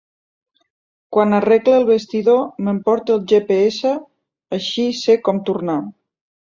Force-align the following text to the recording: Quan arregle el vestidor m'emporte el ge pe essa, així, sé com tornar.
Quan 1.17 1.35
arregle 1.41 1.75
el 1.81 1.85
vestidor 1.91 2.41
m'emporte 2.65 3.15
el 3.19 3.23
ge 3.33 3.43
pe 3.53 3.61
essa, 3.69 3.95
així, 4.61 4.91
sé 5.07 5.23
com 5.31 5.49
tornar. 5.51 5.83